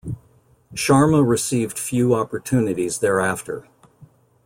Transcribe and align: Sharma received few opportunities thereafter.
Sharma 0.73 1.23
received 1.23 1.77
few 1.77 2.15
opportunities 2.15 2.97
thereafter. 2.97 3.67